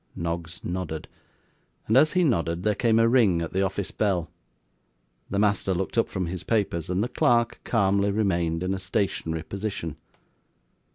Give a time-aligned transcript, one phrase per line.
[0.15, 1.07] Noggs nodded;
[1.85, 4.31] and as he nodded, there came a ring at the office bell.
[5.29, 9.43] The master looked up from his papers, and the clerk calmly remained in a stationary
[9.43, 9.97] position.